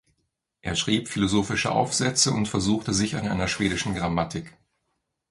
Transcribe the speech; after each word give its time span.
Er 0.63 0.75
schrieb 0.75 1.07
philosophische 1.09 1.69
Aufsätze 1.69 2.31
und 2.31 2.47
versuchte 2.47 2.91
sich 2.91 3.17
an 3.17 3.27
einer 3.27 3.47
schwedischen 3.47 3.93
Grammatik. 3.93 4.57